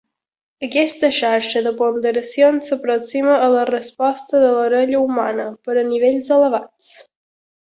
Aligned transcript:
Aquesta 0.67 1.09
xarxa 1.17 1.61
de 1.67 1.73
ponderació 1.81 2.47
s'aproxima 2.69 3.37
a 3.49 3.51
la 3.57 3.67
resposta 3.71 4.41
de 4.47 4.51
l'orella 4.57 5.05
humana 5.05 5.49
per 5.69 5.77
a 5.83 5.89
nivells 5.95 6.33
elevats. 6.39 6.91